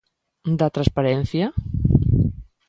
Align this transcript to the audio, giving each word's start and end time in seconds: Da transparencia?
Da 0.59 0.67
transparencia? 0.75 1.45